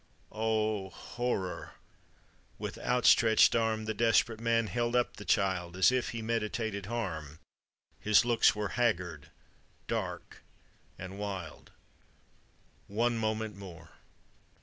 [0.31, 0.89] Oh!
[0.89, 1.73] horror!
[2.57, 7.37] with outstretched arm The desp'rate man held up the child As if he meditated harm;
[7.99, 9.29] His looks were haggard,
[9.85, 10.41] dark,
[10.97, 11.69] and wild.
[12.87, 13.91] One moment more!